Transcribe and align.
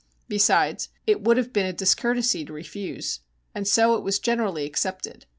Besides, 0.27 0.89
it 1.05 1.21
would 1.21 1.37
have 1.37 1.53
been 1.53 1.67
a 1.67 1.71
discourtesy 1.71 2.43
to 2.45 2.51
refuse. 2.53 3.19
And 3.53 3.67
so 3.67 3.93
it 3.95 4.01
was 4.03 4.17
generally 4.17 4.65
accepted. 4.65 5.27